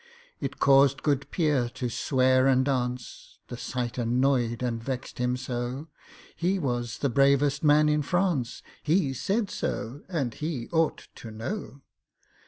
[0.39, 5.89] It caused good PIERRE to swear and dance, The sight annoyed and vexed him so;
[6.35, 11.81] He was the bravest man in France— He said so, and he ought to know.